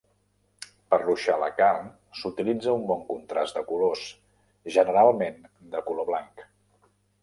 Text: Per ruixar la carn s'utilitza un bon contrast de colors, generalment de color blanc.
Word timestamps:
Per 0.93 0.97
ruixar 1.01 1.35
la 1.43 1.49
carn 1.59 1.91
s'utilitza 2.21 2.75
un 2.79 2.87
bon 2.93 3.05
contrast 3.13 3.61
de 3.61 3.65
colors, 3.71 4.09
generalment 4.81 5.41
de 5.77 5.89
color 5.91 6.15
blanc. 6.15 6.49